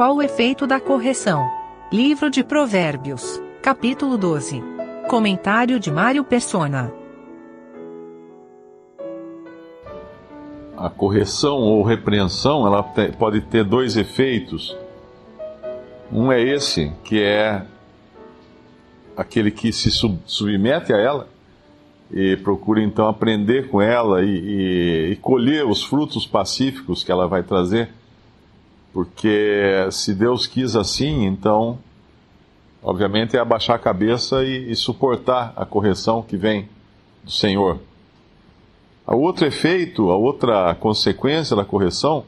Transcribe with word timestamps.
qual 0.00 0.16
o 0.16 0.22
efeito 0.22 0.66
da 0.66 0.80
correção? 0.80 1.46
Livro 1.92 2.30
de 2.30 2.42
Provérbios, 2.42 3.38
capítulo 3.60 4.16
12. 4.16 4.62
Comentário 5.10 5.78
de 5.78 5.90
Mário 5.90 6.24
Persona. 6.24 6.90
A 10.74 10.88
correção 10.88 11.58
ou 11.58 11.82
repreensão, 11.82 12.66
ela 12.66 12.82
pode 13.18 13.42
ter 13.42 13.62
dois 13.62 13.94
efeitos. 13.94 14.74
Um 16.10 16.32
é 16.32 16.40
esse, 16.40 16.90
que 17.04 17.22
é 17.22 17.66
aquele 19.14 19.50
que 19.50 19.70
se 19.70 19.90
sub, 19.90 20.18
submete 20.24 20.94
a 20.94 20.96
ela 20.96 21.28
e 22.10 22.38
procura 22.38 22.82
então 22.82 23.06
aprender 23.06 23.68
com 23.68 23.82
ela 23.82 24.24
e, 24.24 24.30
e, 24.30 25.12
e 25.12 25.16
colher 25.16 25.66
os 25.66 25.82
frutos 25.82 26.26
pacíficos 26.26 27.04
que 27.04 27.12
ela 27.12 27.28
vai 27.28 27.42
trazer 27.42 27.99
porque 28.92 29.88
se 29.90 30.14
Deus 30.14 30.46
quis 30.46 30.74
assim, 30.74 31.24
então, 31.24 31.78
obviamente, 32.82 33.36
é 33.36 33.40
abaixar 33.40 33.76
a 33.76 33.78
cabeça 33.78 34.44
e, 34.44 34.70
e 34.70 34.76
suportar 34.76 35.52
a 35.56 35.64
correção 35.64 36.22
que 36.22 36.36
vem 36.36 36.68
do 37.22 37.30
Senhor. 37.30 37.78
O 39.06 39.16
outro 39.16 39.46
efeito, 39.46 40.10
a 40.10 40.16
outra 40.16 40.74
consequência 40.74 41.56
da 41.56 41.64
correção, 41.64 42.24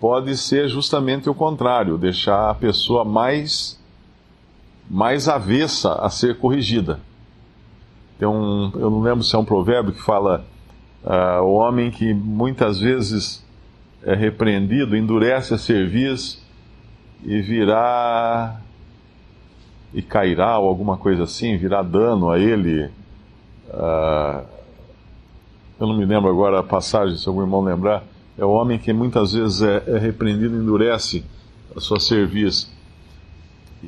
pode 0.00 0.36
ser 0.36 0.68
justamente 0.68 1.28
o 1.30 1.34
contrário, 1.34 1.96
deixar 1.96 2.50
a 2.50 2.54
pessoa 2.54 3.04
mais, 3.04 3.80
mais 4.90 5.28
avessa 5.28 5.94
a 5.94 6.10
ser 6.10 6.38
corrigida. 6.38 7.00
Tem 8.18 8.28
um, 8.28 8.70
eu 8.74 8.90
não 8.90 9.00
lembro 9.00 9.22
se 9.22 9.34
é 9.34 9.38
um 9.38 9.44
provérbio 9.44 9.92
que 9.92 10.02
fala 10.02 10.44
uh, 11.04 11.42
o 11.42 11.54
homem 11.54 11.90
que 11.90 12.12
muitas 12.12 12.80
vezes 12.80 13.43
é 14.04 14.14
repreendido, 14.14 14.96
endurece 14.96 15.54
a 15.54 15.58
cerviz 15.58 16.42
e 17.24 17.40
virá 17.40 18.60
e 19.92 20.02
cairá 20.02 20.58
ou 20.58 20.68
alguma 20.68 20.96
coisa 20.96 21.22
assim, 21.22 21.56
virá 21.56 21.82
dano 21.82 22.30
a 22.30 22.38
ele. 22.38 22.90
Uh, 23.68 24.44
eu 25.80 25.86
não 25.86 25.96
me 25.96 26.04
lembro 26.04 26.28
agora 26.28 26.60
a 26.60 26.62
passagem, 26.62 27.16
se 27.16 27.28
algum 27.28 27.40
irmão 27.40 27.62
lembrar. 27.62 28.04
É 28.36 28.44
o 28.44 28.50
homem 28.50 28.78
que 28.78 28.92
muitas 28.92 29.32
vezes 29.32 29.62
é, 29.62 29.82
é 29.86 29.98
repreendido 29.98 30.56
e 30.56 30.58
endurece 30.58 31.24
a 31.74 31.80
sua 31.80 32.00
cerviz. 32.00 32.70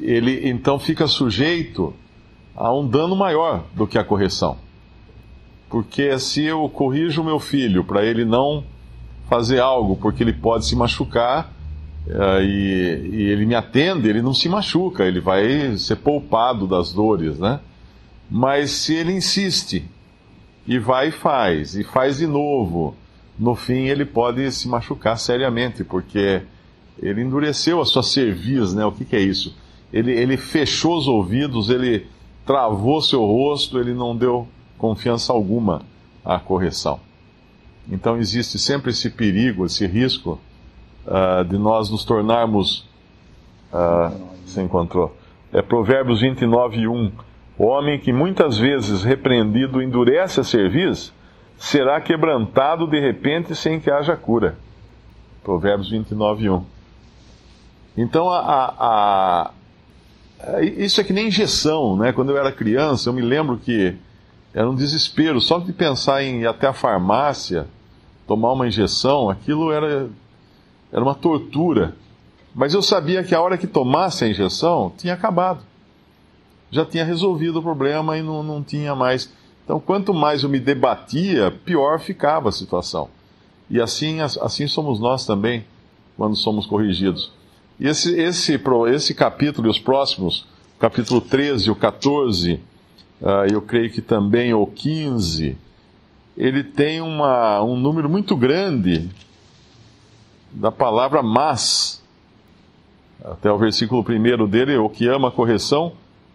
Ele 0.01 0.49
então 0.49 0.79
fica 0.79 1.07
sujeito 1.07 1.93
a 2.55 2.73
um 2.73 2.87
dano 2.87 3.17
maior 3.17 3.65
do 3.75 3.87
que 3.87 3.99
a 3.99 4.05
correção. 4.05 4.57
Porque 5.69 6.17
se 6.19 6.45
eu 6.45 6.69
corrijo 6.69 7.25
meu 7.25 7.41
filho 7.41 7.83
para 7.83 8.05
ele 8.05 8.25
não 8.25 8.65
fazer 9.29 9.61
algo, 9.61 9.97
porque 9.97 10.23
ele 10.23 10.33
pode 10.33 10.67
se 10.67 10.77
machucar 10.77 11.53
uh, 12.07 12.41
e, 12.41 13.11
e, 13.13 13.23
ele 13.31 13.47
me 13.47 13.55
atende, 13.55 14.09
ele 14.09 14.23
não 14.23 14.33
se 14.33 14.49
machuca, 14.49 15.05
ele 15.05 15.21
vai 15.21 15.77
ser 15.77 15.97
poupado 15.97 16.67
das 16.67 16.93
dores, 16.93 17.39
né? 17.39 17.61
Mas 18.31 18.71
se 18.71 18.95
ele 18.95 19.13
insiste 19.13 19.85
e 20.67 20.79
vai 20.79 21.09
e 21.09 21.13
faz, 21.13 21.77
e 21.77 21.85
faz 21.85 22.19
de 22.19 22.27
novo, 22.27 22.95
no 23.39 23.55
fim 23.55 23.87
ele 23.87 24.05
pode 24.05 24.51
se 24.51 24.69
machucar 24.69 25.19
seriamente, 25.19 25.85
porque 25.85 26.43
ele 27.01 27.23
endureceu 27.23 27.81
a 27.81 27.85
sua 27.85 28.03
cerviz, 28.03 28.75
né? 28.75 28.85
O 28.85 28.93
que, 28.93 29.05
que 29.05 29.17
é 29.17 29.21
isso? 29.21 29.55
Ele, 29.93 30.13
ele 30.13 30.37
fechou 30.37 30.97
os 30.97 31.07
ouvidos, 31.07 31.71
ele 31.71 32.07
travou 32.45 33.01
seu 33.03 33.25
rosto, 33.25 33.79
ele 33.79 33.93
não 33.93 34.17
deu 34.17 34.49
confiança 34.79 35.33
alguma 35.33 35.83
à 36.25 36.39
correção. 36.39 37.01
Então 37.91 38.19
existe 38.19 38.59
sempre 38.59 38.91
esse 38.91 39.11
perigo, 39.11 39.65
esse 39.65 39.87
risco 39.87 40.41
uh, 41.07 41.45
de 41.45 41.57
nós 41.57 41.91
nos 41.91 42.05
tornarmos. 42.05 42.89
Uh, 43.73 44.37
se 44.47 44.61
encontrou. 44.61 45.15
É 45.53 45.61
Provérbios 45.61 46.21
29, 46.21 46.87
1. 46.89 47.13
O 47.59 47.65
homem 47.65 47.99
que 47.99 48.13
muitas 48.13 48.59
vezes 48.59 49.03
repreendido 49.03 49.83
endurece 49.83 50.41
a 50.41 50.45
cerviz, 50.45 51.13
será 51.59 52.01
quebrantado 52.01 52.87
de 52.87 53.01
repente 53.01 53.55
sem 53.55 53.81
que 53.81 53.91
haja 53.91 54.17
cura. 54.17 54.57
Provérbios 55.43 55.91
29, 55.91 56.51
1. 56.51 56.65
Então, 57.97 58.31
a, 58.31 58.41
a, 58.79 59.51
a, 60.41 60.63
isso 60.63 61.01
é 61.01 61.05
que 61.05 61.13
nem 61.13 61.29
injeção, 61.29 61.97
né? 61.97 62.13
Quando 62.13 62.31
eu 62.31 62.37
era 62.37 62.53
criança, 62.53 63.09
eu 63.09 63.13
me 63.13 63.23
lembro 63.23 63.57
que 63.57 63.97
era 64.53 64.69
um 64.69 64.75
desespero, 64.75 65.41
só 65.41 65.59
de 65.59 65.73
pensar 65.73 66.23
em 66.23 66.43
ir 66.43 66.47
até 66.47 66.67
a 66.67 66.73
farmácia 66.73 67.67
tomar 68.27 68.53
uma 68.53 68.67
injeção, 68.67 69.31
aquilo 69.31 69.71
era, 69.71 70.09
era 70.93 71.03
uma 71.03 71.15
tortura. 71.15 71.95
Mas 72.55 72.75
eu 72.75 72.83
sabia 72.83 73.23
que 73.23 73.35
a 73.35 73.41
hora 73.41 73.59
que 73.59 73.67
tomasse 73.67 74.25
a 74.25 74.29
injeção, 74.29 74.93
tinha 74.97 75.15
acabado. 75.15 75.61
Já 76.71 76.85
tinha 76.85 77.05
resolvido 77.05 77.59
o 77.59 77.63
problema 77.63 78.17
e 78.19 78.23
não, 78.23 78.43
não 78.43 78.63
tinha 78.63 78.95
mais. 78.95 79.33
Então, 79.65 79.79
quanto 79.79 80.15
mais 80.15 80.43
eu 80.43 80.49
me 80.49 80.59
debatia, 80.59 81.51
pior 81.51 82.01
ficava 82.01 82.49
a 82.49 82.53
situação. 82.53 83.09
E 83.69 83.81
assim, 83.81 84.21
assim 84.21 84.67
somos 84.67 85.01
nós 85.01 85.27
também, 85.27 85.65
quando 86.17 86.37
somos 86.37 86.67
corrigidos. 86.67 87.33
E 87.79 87.87
esse, 87.87 88.19
esse, 88.19 88.61
esse 88.93 89.15
capítulo 89.15 89.69
e 89.69 89.71
os 89.71 89.79
próximos, 89.79 90.47
capítulo 90.79 91.21
13 91.21 91.69
e 91.69 91.71
o 91.71 91.77
14, 91.77 92.55
uh, 92.55 92.61
ah, 93.29 93.47
eu 93.51 93.61
creio 93.61 93.91
que 93.91 94.01
também 94.01 94.55
o 94.55 94.67
15, 94.67 95.59
ele 96.37 96.63
tem 96.63 97.01
uma, 97.01 97.63
um 97.63 97.77
número 97.77 98.09
muito 98.09 98.37
grande 98.37 99.09
da 100.53 100.71
palavra 100.71 101.23
mas. 101.23 102.03
Até 103.25 103.51
o 103.51 103.59
versículo 103.59 104.05
primeiro 104.05 104.47
dele, 104.47 104.77
o 104.77 104.89
que 104.89 105.09
ama 105.09 105.29
a 105.29 105.33
correção, 105.33 105.93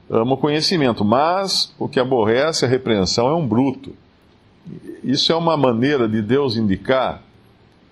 ama 0.09 0.33
o 0.33 0.37
conhecimento, 0.37 1.05
mas 1.05 1.73
o 1.77 1.87
que 1.87 1.99
aborrece 1.99 2.65
a 2.65 2.67
repreensão 2.67 3.27
é 3.29 3.35
um 3.35 3.47
bruto. 3.47 3.93
Isso 5.03 5.31
é 5.31 5.35
uma 5.35 5.55
maneira 5.55 6.09
de 6.09 6.21
Deus 6.21 6.55
indicar 6.55 7.21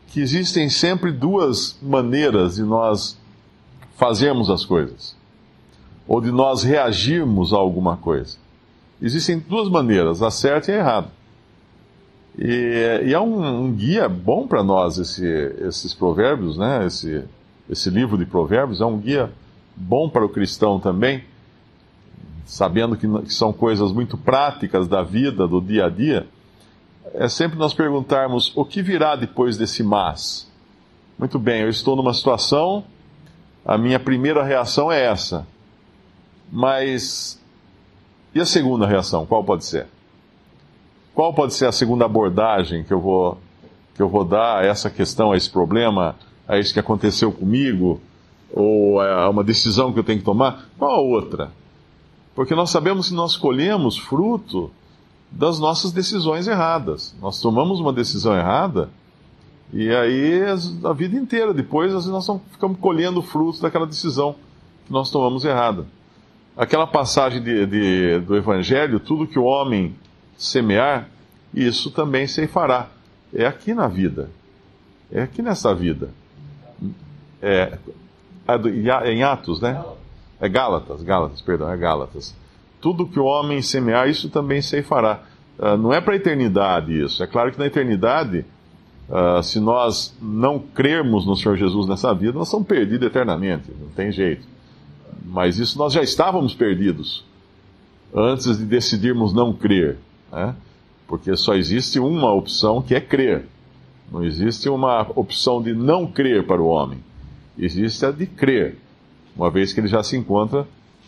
que 0.08 0.20
existem 0.20 0.70
sempre 0.70 1.12
duas 1.12 1.78
maneiras 1.82 2.56
de 2.56 2.64
nós 2.64 3.18
fazermos 3.96 4.50
as 4.50 4.66
coisas, 4.66 5.16
ou 6.08 6.20
de 6.20 6.32
nós 6.32 6.64
reagirmos 6.64 7.54
a 7.54 7.58
alguma 7.58 7.96
coisa. 7.96 8.38
Existem 9.02 9.40
duas 9.40 9.70
maneiras, 9.70 10.22
a 10.22 10.32
certa 10.32 10.72
e 10.72 10.76
a 10.76 10.78
errada. 10.78 11.19
E, 12.42 13.08
e 13.08 13.14
é 13.14 13.20
um, 13.20 13.66
um, 13.66 13.74
guia 13.74 14.08
bom 14.08 14.48
para 14.48 14.64
nós 14.64 14.98
esse, 14.98 15.28
esses 15.60 15.94
provérbios, 15.94 16.56
né? 16.58 16.86
Esse, 16.86 17.26
esse 17.70 17.90
livro 17.90 18.18
de 18.18 18.26
provérbios 18.26 18.80
é 18.80 18.86
um 18.86 18.98
guia 18.98 19.30
bom 19.76 20.10
para 20.10 20.26
o 20.26 20.30
cristão 20.30 20.80
também, 20.80 21.26
sabendo 22.46 22.96
que, 22.96 23.08
que 23.24 23.34
são 23.34 23.52
coisas 23.52 23.92
muito 23.92 24.18
práticas 24.18 24.88
da 24.88 25.04
vida, 25.04 25.46
do 25.46 25.60
dia 25.60 25.88
a 25.88 25.90
dia. 25.90 26.28
É 27.14 27.28
sempre 27.28 27.60
nós 27.60 27.74
perguntarmos 27.74 28.56
o 28.56 28.64
que 28.64 28.82
virá 28.82 29.18
depois 29.18 29.58
desse 29.58 29.84
mas. 29.84 30.50
Muito 31.18 31.38
bem, 31.38 31.64
eu 31.64 31.70
estou 31.70 31.98
numa 31.98 32.14
situação, 32.14 32.86
a 33.66 33.78
minha 33.78 34.00
primeira 34.00 34.46
reação 34.46 34.90
é 34.90 35.04
essa. 35.04 35.46
Mas 36.50 37.38
e 38.34 38.40
a 38.40 38.46
segunda 38.46 38.88
reação, 38.88 39.26
qual 39.26 39.44
pode 39.44 39.66
ser? 39.66 39.88
Qual 41.20 41.34
pode 41.34 41.54
ser 41.54 41.66
a 41.66 41.72
segunda 41.74 42.06
abordagem 42.06 42.82
que 42.86 42.94
eu 42.94 43.02
vou, 43.02 43.38
que 43.94 44.02
eu 44.02 44.08
vou 44.08 44.24
dar 44.24 44.60
a 44.60 44.66
essa 44.66 44.90
questão, 44.90 45.34
a 45.34 45.36
esse 45.36 45.50
problema, 45.50 46.16
a 46.48 46.58
isso 46.58 46.72
que 46.72 46.80
aconteceu 46.80 47.30
comigo, 47.30 48.00
ou 48.54 49.02
a 49.02 49.30
uma 49.30 49.44
decisão 49.44 49.92
que 49.92 50.00
eu 50.00 50.04
tenho 50.06 50.20
que 50.20 50.24
tomar? 50.24 50.70
Qual 50.78 50.90
a 50.90 51.02
outra? 51.02 51.52
Porque 52.34 52.56
nós 52.56 52.70
sabemos 52.70 53.10
que 53.10 53.16
nós 53.16 53.36
colhemos 53.36 53.98
fruto 53.98 54.72
das 55.30 55.60
nossas 55.60 55.92
decisões 55.92 56.48
erradas. 56.48 57.14
Nós 57.22 57.42
tomamos 57.42 57.82
uma 57.82 57.92
decisão 57.92 58.34
errada 58.34 58.90
e 59.74 59.94
aí 59.94 60.42
a 60.86 60.94
vida 60.94 61.18
inteira 61.18 61.54
depois 61.54 61.92
nós 62.08 62.32
ficamos 62.50 62.80
colhendo 62.80 63.22
frutos 63.22 63.60
daquela 63.60 63.86
decisão 63.86 64.36
que 64.88 64.94
nós 64.94 65.12
tomamos 65.12 65.44
errada. 65.44 65.86
Aquela 66.56 66.88
passagem 66.88 67.44
de, 67.44 67.66
de, 67.66 68.20
do 68.20 68.38
Evangelho, 68.38 69.02
tudo 69.02 69.28
que 69.28 69.38
o 69.38 69.44
homem 69.44 69.94
semear, 70.40 71.10
isso 71.54 71.92
também 71.92 72.26
se 72.26 72.48
fará. 72.48 72.88
É 73.34 73.46
aqui 73.46 73.74
na 73.74 73.88
vida. 73.88 74.30
É 75.12 75.22
aqui 75.22 75.42
nessa 75.42 75.76
vida. 75.76 76.10
É, 77.42 77.78
é 78.48 79.12
em 79.12 79.22
Atos, 79.22 79.60
né? 79.60 79.84
É 80.40 80.48
Gálatas, 80.48 81.04
Gálatas, 81.04 81.42
perdão, 81.42 81.70
é 81.70 81.78
Gálatas. 81.78 82.34
Tudo 82.80 83.06
que 83.06 83.20
o 83.20 83.26
homem 83.26 83.62
semear, 83.62 84.10
isso 84.10 84.30
também 84.30 84.62
se 84.62 84.82
fará. 84.82 85.22
Uh, 85.60 85.76
não 85.76 85.94
é 85.94 86.00
para 86.00 86.14
a 86.14 86.16
eternidade 86.16 86.98
isso. 86.98 87.22
É 87.22 87.28
claro 87.28 87.52
que 87.52 87.60
na 87.60 87.66
eternidade, 87.66 88.46
uh, 89.10 89.44
se 89.44 89.60
nós 89.60 90.16
não 90.22 90.58
crermos 90.58 91.26
no 91.26 91.36
Senhor 91.36 91.58
Jesus 91.58 91.86
nessa 91.86 92.14
vida, 92.14 92.38
nós 92.38 92.48
estamos 92.48 92.66
perdidos 92.66 93.06
eternamente. 93.06 93.70
Não 93.78 93.90
tem 93.90 94.10
jeito. 94.12 94.48
Mas 95.26 95.60
isso 95.60 95.78
nós 95.78 95.92
já 95.92 96.02
estávamos 96.02 96.54
perdidos 96.54 97.26
antes 98.16 98.58
de 98.58 98.64
decidirmos 98.64 99.34
não 99.34 99.52
crer. 99.52 99.98
Né? 100.32 100.56
Porque 101.08 101.36
só 101.36 101.56
existe 101.56 102.00
uma 102.00 102.32
opção 102.34 102.82
que 102.82 102.96
é 102.96 103.02
crer. 103.02 103.46
Não 104.12 104.24
existe 104.24 104.70
uma 104.70 105.02
opção 105.16 105.62
de 105.62 105.74
não 105.74 106.08
crer 106.08 106.46
para 106.46 106.62
o 106.62 106.68
homem. 106.68 107.00
existe 107.58 108.06
a 108.06 108.12
de 108.12 108.26
crer, 108.26 108.78
uma 109.36 109.52
vez 109.52 109.74
que 109.74 109.80
ele 109.80 109.88
já 109.88 110.02
se 110.02 110.18
encontra 110.18 110.68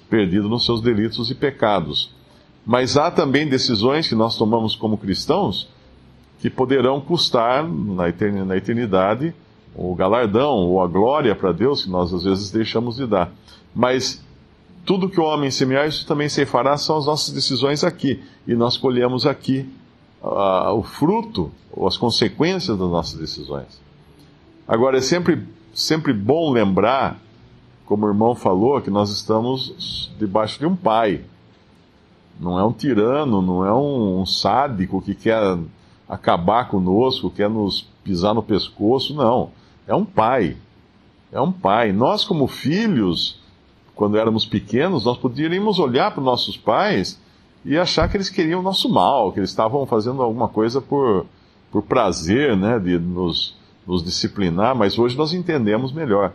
perdido 0.10 0.50
nos 0.50 0.66
seus 0.66 0.82
delitos 0.82 1.32
e 1.32 1.36
pecados. 1.36 2.14
Mas 2.66 2.98
há 2.98 3.10
também 3.10 3.48
decisões 3.48 4.08
que 4.08 4.16
nós 4.16 4.38
tomamos 4.38 4.76
como 4.76 4.98
cristãos 4.98 5.70
que 6.40 6.50
poderão 6.50 7.00
custar 7.00 7.68
na 7.68 8.10
eternidade 8.10 9.34
o 9.76 9.96
galardão 9.96 10.68
ou 10.68 10.82
a 10.82 10.88
glória 10.88 11.34
para 11.36 11.52
Deus 11.52 11.84
que 11.84 11.90
nós 11.90 12.14
às 12.14 12.24
vezes 12.24 12.52
deixamos 12.52 12.98
de 12.98 13.08
dar. 13.08 13.32
Mas 13.74 14.24
tudo 14.86 15.10
que 15.10 15.20
o 15.20 15.24
homem 15.24 15.52
semear, 15.52 15.88
isso 15.88 16.06
também 16.06 16.28
se 16.28 16.46
fará, 16.46 16.78
são 16.78 16.98
as 16.98 17.06
nossas 17.06 17.34
decisões 17.34 17.84
aqui. 17.84 18.24
E 18.48 18.56
nós 18.56 18.78
colhemos 18.78 19.26
aqui 19.26 19.70
uh, 20.22 20.74
o 20.74 20.84
fruto 20.84 21.52
ou 21.72 21.88
as 21.88 21.98
consequências 21.98 22.78
das 22.78 22.90
nossas 22.90 23.20
decisões. 23.20 23.82
Agora, 24.68 24.98
é 24.98 25.02
sempre, 25.02 25.48
sempre 25.74 26.14
bom 26.14 26.52
lembrar, 26.52 27.20
como 27.86 28.06
o 28.06 28.10
irmão 28.10 28.36
falou, 28.36 28.82
que 28.82 28.90
nós 28.90 29.10
estamos 29.10 30.12
debaixo 30.18 30.60
de 30.60 30.66
um 30.66 30.76
pai. 30.76 31.22
Não 32.40 32.58
é 32.58 32.64
um 32.64 32.72
tirano, 32.72 33.42
não 33.42 33.66
é 33.66 33.74
um, 33.74 34.22
um 34.22 34.26
sádico 34.26 35.02
que 35.02 35.14
quer 35.14 35.58
acabar 36.08 36.70
conosco, 36.70 37.30
quer 37.30 37.50
nos 37.50 37.88
pisar 38.04 38.34
no 38.34 38.42
pescoço, 38.42 39.14
não. 39.14 39.52
É 39.86 39.94
um 39.94 40.06
pai. 40.06 40.58
É 41.32 41.40
um 41.40 41.52
pai. 41.52 41.92
Nós, 41.92 42.26
como 42.26 42.48
filhos, 42.48 43.41
quando 44.02 44.18
éramos 44.18 44.48
pequenos, 44.48 45.06
nós 45.06 45.16
poderíamos 45.16 45.78
olhar 45.78 46.10
para 46.10 46.24
nossos 46.24 46.58
pais 46.58 47.22
e 47.64 47.78
achar 47.78 48.10
que 48.10 48.18
eles 48.18 48.32
queriam 48.32 48.60
o 48.60 48.64
nosso 48.64 48.90
mal, 48.90 49.32
que 49.32 49.40
eles 49.40 49.52
estavam 49.52 49.86
fazendo 49.86 50.24
alguma 50.24 50.48
coisa 50.48 50.82
por, 50.82 51.28
por 51.72 51.84
prazer, 51.84 52.58
né, 52.58 52.80
de 52.80 52.98
nos, 52.98 53.56
nos 53.86 54.04
disciplinar, 54.04 54.76
mas 54.76 54.98
hoje 54.98 55.16
nós 55.16 55.34
entendemos 55.34 55.94
melhor. 55.94 56.34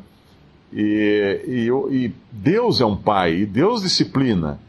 E, 0.72 1.42
e, 1.44 1.68
e, 1.92 2.14
Deus 2.30 2.80
é 2.80 2.86
um 2.86 2.94
pai, 2.94 3.34
e 3.34 3.44
Deus 3.44 3.82
disciplina. 3.82 4.60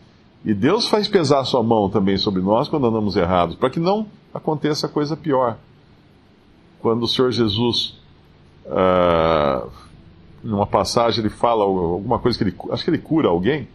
E 0.44 0.52
Deus 0.52 0.88
faz 0.88 1.08
pesar 1.08 1.46
sua 1.46 1.62
mão 1.62 1.92
também 1.92 2.18
sobre 2.18 2.42
nós 2.42 2.68
quando 2.68 2.88
andamos 2.88 3.16
errados, 3.16 3.56
para 3.56 3.70
que 3.70 3.80
não 3.80 4.08
aconteça 4.34 4.88
coisa 4.88 5.16
pior. 5.16 5.56
Quando 6.82 7.04
o 7.04 7.08
Senhor 7.08 7.32
Jesus, 7.32 7.94
uh, 8.66 9.70
numa 10.44 10.66
passagem, 10.66 11.22
ele 11.22 11.30
fala 11.30 11.64
alguma 11.64 12.20
coisa 12.20 12.38
que 12.38 12.44
ele. 12.44 12.56
Acho 12.72 12.84
que 12.84 12.90
ele 12.90 12.98
cura 12.98 13.30
alguém. 13.30 13.68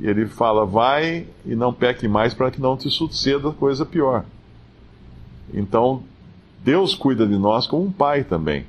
E 0.00 0.06
ele 0.06 0.26
fala: 0.26 0.64
Vai 0.64 1.26
e 1.44 1.54
não 1.54 1.72
peque 1.72 2.06
mais 2.08 2.34
para 2.34 2.50
que 2.50 2.60
não 2.60 2.76
te 2.76 2.90
suceda 2.90 3.50
coisa 3.52 3.84
pior. 3.84 4.24
Então, 5.52 6.02
Deus 6.62 6.94
cuida 6.94 7.26
de 7.26 7.36
nós 7.36 7.66
como 7.66 7.84
um 7.84 7.92
pai 7.92 8.24
também. 8.24 8.66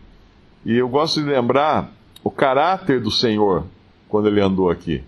E 0.66 0.76
eu 0.76 0.88
gosto 0.88 1.22
de 1.22 1.30
lembrar 1.30 1.92
o 2.24 2.32
caráter 2.32 3.02
do 3.02 3.12
Senhor 3.12 3.66
quando 4.08 4.28
ele 4.28 4.42
andou 4.42 4.70
aqui. 4.70 5.04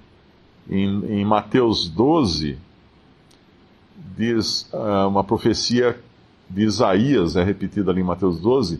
Em, 0.69 1.19
em 1.19 1.25
Mateus 1.25 1.89
12, 1.89 2.57
diz 4.15 4.69
uh, 4.73 5.07
uma 5.07 5.23
profecia 5.23 5.99
de 6.49 6.63
Isaías, 6.63 7.35
é 7.35 7.43
repetida 7.43 7.91
ali 7.91 8.01
em 8.01 8.05
Mateus 8.05 8.39
12: 8.39 8.79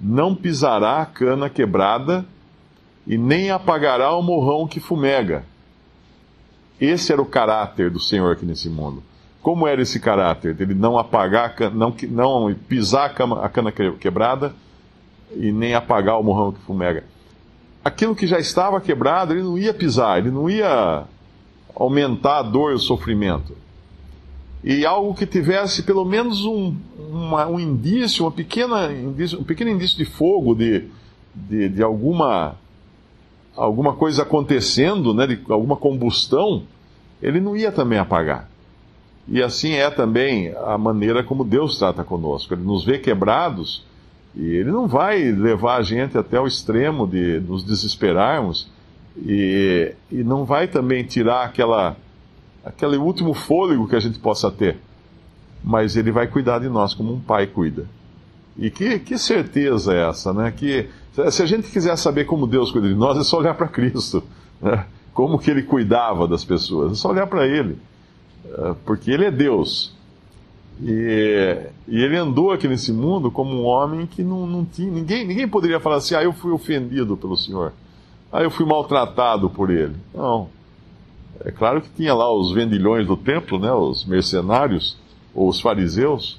Não 0.00 0.34
pisará 0.34 1.02
a 1.02 1.06
cana 1.06 1.48
quebrada 1.48 2.24
e 3.06 3.16
nem 3.16 3.50
apagará 3.50 4.14
o 4.14 4.22
morrão 4.22 4.66
que 4.66 4.80
fumega. 4.80 5.44
Esse 6.80 7.12
era 7.12 7.20
o 7.20 7.26
caráter 7.26 7.90
do 7.90 8.00
Senhor 8.00 8.32
aqui 8.32 8.46
nesse 8.46 8.68
mundo. 8.68 9.02
Como 9.42 9.66
era 9.66 9.80
esse 9.80 9.98
caráter? 9.98 10.54
Dele 10.54 10.74
não 10.74 10.98
apagar, 10.98 11.54
não, 11.72 11.94
não 12.08 12.54
pisar 12.68 13.06
a, 13.06 13.08
cama, 13.10 13.44
a 13.44 13.48
cana 13.48 13.72
quebrada 13.72 14.54
e 15.34 15.50
nem 15.52 15.74
apagar 15.74 16.18
o 16.18 16.22
morrão 16.22 16.52
que 16.52 16.60
fumega. 16.60 17.04
Aquilo 17.84 18.14
que 18.14 18.26
já 18.26 18.38
estava 18.38 18.80
quebrado, 18.80 19.32
ele 19.32 19.42
não 19.42 19.56
ia 19.56 19.72
pisar, 19.72 20.18
ele 20.18 20.30
não 20.30 20.50
ia 20.50 21.04
aumentar 21.74 22.38
a 22.38 22.42
dor 22.42 22.72
e 22.72 22.74
o 22.74 22.78
sofrimento. 22.78 23.56
E 24.62 24.84
algo 24.84 25.14
que 25.14 25.24
tivesse 25.24 25.82
pelo 25.82 26.04
menos 26.04 26.44
um, 26.44 26.76
uma, 26.98 27.46
um 27.46 27.58
indício, 27.58 28.24
uma 28.24 28.30
pequena 28.30 28.88
um 28.88 29.44
pequeno 29.44 29.70
indício 29.70 29.96
de 29.96 30.04
fogo, 30.04 30.54
de, 30.54 30.84
de, 31.34 31.70
de 31.70 31.82
alguma, 31.82 32.56
alguma 33.56 33.94
coisa 33.94 34.22
acontecendo, 34.22 35.12
né, 35.14 35.26
de 35.26 35.40
alguma 35.48 35.76
combustão, 35.76 36.62
ele 37.22 37.40
não 37.40 37.56
ia 37.56 37.70
também 37.70 37.98
apagar. 37.98 38.48
E 39.28 39.42
assim 39.42 39.74
é 39.74 39.88
também 39.90 40.52
a 40.64 40.76
maneira 40.76 41.22
como 41.22 41.44
Deus 41.44 41.78
trata 41.78 42.02
conosco. 42.02 42.54
Ele 42.54 42.62
nos 42.62 42.84
vê 42.84 42.98
quebrados 42.98 43.84
e 44.34 44.44
ele 44.44 44.70
não 44.70 44.86
vai 44.86 45.30
levar 45.30 45.76
a 45.76 45.82
gente 45.82 46.16
até 46.16 46.40
o 46.40 46.46
extremo 46.46 47.06
de 47.06 47.40
nos 47.40 47.62
desesperarmos 47.62 48.68
e, 49.16 49.94
e 50.10 50.24
não 50.24 50.44
vai 50.44 50.66
também 50.66 51.04
tirar 51.04 51.44
aquela, 51.44 51.96
aquele 52.64 52.96
último 52.96 53.34
fôlego 53.34 53.86
que 53.86 53.96
a 53.96 54.00
gente 54.00 54.18
possa 54.18 54.50
ter. 54.50 54.78
Mas 55.62 55.96
ele 55.96 56.10
vai 56.10 56.26
cuidar 56.26 56.58
de 56.58 56.68
nós 56.68 56.94
como 56.94 57.12
um 57.12 57.20
pai 57.20 57.46
cuida. 57.46 57.86
E 58.56 58.70
que, 58.70 58.98
que 58.98 59.16
certeza 59.16 59.94
é 59.94 60.08
essa, 60.08 60.32
né? 60.32 60.50
Que 60.50 60.88
se 61.30 61.42
a 61.42 61.46
gente 61.46 61.70
quiser 61.70 61.96
saber 61.96 62.24
como 62.24 62.46
Deus 62.46 62.70
cuida 62.70 62.88
de 62.88 62.94
nós, 62.94 63.18
é 63.18 63.24
só 63.24 63.38
olhar 63.38 63.54
para 63.54 63.68
Cristo. 63.68 64.22
Né? 64.60 64.86
Como 65.12 65.38
que 65.38 65.50
ele 65.50 65.62
cuidava 65.62 66.26
das 66.26 66.44
pessoas. 66.44 66.92
É 66.92 66.94
só 66.94 67.10
olhar 67.10 67.26
para 67.26 67.46
ele. 67.46 67.78
É, 68.46 68.74
porque 68.84 69.10
ele 69.10 69.24
é 69.24 69.30
Deus. 69.30 69.94
E, 70.82 71.66
e, 71.86 72.02
ele 72.02 72.16
andou 72.16 72.52
aqui 72.52 72.66
nesse 72.66 72.92
mundo 72.92 73.30
como 73.30 73.54
um 73.54 73.64
homem 73.64 74.06
que 74.06 74.22
não, 74.22 74.46
não 74.46 74.64
tinha. 74.64 74.90
Ninguém, 74.90 75.26
ninguém 75.26 75.46
poderia 75.46 75.78
falar 75.78 75.96
assim, 75.96 76.14
ah, 76.14 76.22
eu 76.22 76.32
fui 76.32 76.52
ofendido 76.52 77.16
pelo 77.16 77.36
Senhor. 77.36 77.72
Ah, 78.32 78.42
eu 78.42 78.50
fui 78.50 78.64
maltratado 78.64 79.50
por 79.50 79.70
ele. 79.70 79.96
Não. 80.14 80.48
É 81.44 81.50
claro 81.50 81.80
que 81.80 81.88
tinha 81.90 82.14
lá 82.14 82.32
os 82.32 82.52
vendilhões 82.52 83.06
do 83.06 83.16
templo, 83.16 83.58
né, 83.58 83.72
os 83.72 84.04
mercenários, 84.04 84.96
ou 85.34 85.48
os 85.48 85.60
fariseus, 85.60 86.38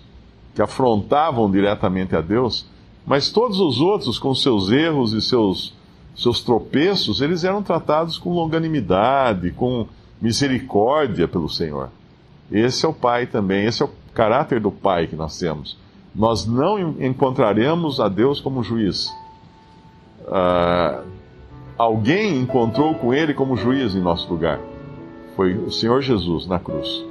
que 0.54 0.62
afrontavam 0.62 1.50
diretamente 1.50 2.16
a 2.16 2.22
Deus, 2.22 2.66
mas 3.06 3.32
todos 3.32 3.60
os 3.60 3.80
outros, 3.80 4.20
com 4.20 4.34
seus 4.36 4.72
erros 4.72 5.14
e 5.14 5.22
seus, 5.22 5.74
seus 6.16 6.42
tropeços, 6.42 7.22
eles 7.22 7.44
eram 7.44 7.64
tratados 7.64 8.18
com 8.18 8.34
longanimidade, 8.34 9.52
com 9.52 9.88
misericórdia 10.22 11.28
pelo 11.28 11.50
Senhor. 11.50 11.90
Esse 12.52 12.86
é 12.86 12.90
o 12.90 12.94
Pai 12.94 13.26
também, 13.26 13.66
esse 13.66 13.82
é 13.82 13.86
o 13.86 13.92
caráter 14.14 14.60
do 14.60 14.72
Pai 14.72 15.08
que 15.08 15.16
nós 15.16 15.38
temos. 15.38 15.78
Nós 16.14 16.46
não 16.46 16.78
encontraremos 17.02 18.00
a 18.00 18.10
Deus 18.10 18.42
como 18.42 18.64
juiz. 18.64 19.08
Uh, 20.28 21.04
alguém 21.78 22.38
encontrou 22.38 22.94
com 22.96 23.14
Ele 23.14 23.34
como 23.34 23.56
juiz 23.56 23.96
em 23.96 24.02
nosso 24.02 24.30
lugar. 24.30 24.60
Foi 25.36 25.54
o 25.54 25.72
Senhor 25.72 26.02
Jesus 26.02 26.46
na 26.46 26.60
cruz. 26.60 27.11